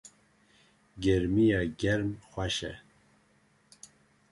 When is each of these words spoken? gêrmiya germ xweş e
gêrmiya 1.01 1.59
germ 1.79 2.07
xweş 2.29 2.57
e 2.71 2.73